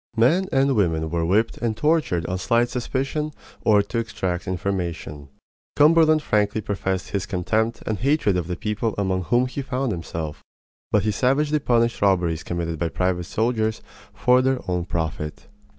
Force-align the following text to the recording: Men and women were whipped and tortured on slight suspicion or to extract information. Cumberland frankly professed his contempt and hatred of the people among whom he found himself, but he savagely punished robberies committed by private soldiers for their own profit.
Men 0.17 0.47
and 0.51 0.75
women 0.75 1.11
were 1.11 1.23
whipped 1.27 1.59
and 1.59 1.77
tortured 1.77 2.25
on 2.25 2.39
slight 2.39 2.69
suspicion 2.69 3.33
or 3.63 3.83
to 3.83 3.99
extract 3.99 4.47
information. 4.47 5.29
Cumberland 5.75 6.23
frankly 6.23 6.59
professed 6.59 7.11
his 7.11 7.27
contempt 7.27 7.83
and 7.85 7.99
hatred 7.99 8.35
of 8.35 8.47
the 8.47 8.55
people 8.55 8.95
among 8.97 9.25
whom 9.25 9.45
he 9.45 9.61
found 9.61 9.91
himself, 9.91 10.41
but 10.91 11.03
he 11.03 11.11
savagely 11.11 11.59
punished 11.59 12.01
robberies 12.01 12.41
committed 12.41 12.79
by 12.79 12.89
private 12.89 13.25
soldiers 13.25 13.83
for 14.11 14.41
their 14.41 14.57
own 14.67 14.85
profit. 14.85 15.45